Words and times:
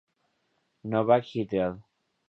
Novak 0.93 1.31
"et 1.43 1.53
al. 1.69 1.79